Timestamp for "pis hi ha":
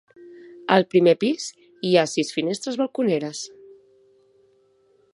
1.25-2.07